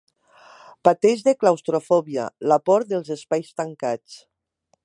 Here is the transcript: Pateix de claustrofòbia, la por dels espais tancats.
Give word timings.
Pateix 0.89 1.21
de 1.27 1.33
claustrofòbia, 1.43 2.25
la 2.53 2.59
por 2.71 2.89
dels 2.95 3.15
espais 3.19 3.55
tancats. 3.63 4.21